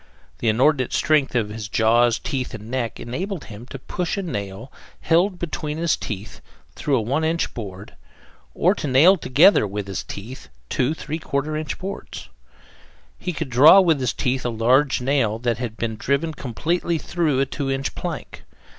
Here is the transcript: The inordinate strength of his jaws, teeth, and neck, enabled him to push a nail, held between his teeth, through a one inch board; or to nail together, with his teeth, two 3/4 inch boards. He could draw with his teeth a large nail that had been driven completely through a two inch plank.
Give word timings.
The 0.39 0.49
inordinate 0.49 0.93
strength 0.93 1.35
of 1.35 1.49
his 1.49 1.67
jaws, 1.67 2.17
teeth, 2.17 2.55
and 2.55 2.71
neck, 2.71 2.99
enabled 2.99 3.43
him 3.43 3.67
to 3.67 3.77
push 3.77 4.17
a 4.17 4.23
nail, 4.23 4.71
held 5.01 5.37
between 5.37 5.77
his 5.77 5.95
teeth, 5.95 6.41
through 6.73 6.97
a 6.97 7.01
one 7.01 7.23
inch 7.23 7.53
board; 7.53 7.93
or 8.55 8.73
to 8.73 8.87
nail 8.87 9.15
together, 9.15 9.67
with 9.67 9.85
his 9.85 10.01
teeth, 10.03 10.49
two 10.69 10.95
3/4 10.95 11.55
inch 11.59 11.77
boards. 11.77 12.29
He 13.19 13.31
could 13.31 13.51
draw 13.51 13.79
with 13.79 13.99
his 13.99 14.11
teeth 14.13 14.43
a 14.43 14.49
large 14.49 15.01
nail 15.01 15.37
that 15.37 15.59
had 15.59 15.77
been 15.77 15.97
driven 15.97 16.33
completely 16.33 16.97
through 16.97 17.39
a 17.39 17.45
two 17.45 17.69
inch 17.69 17.93
plank. 17.93 18.41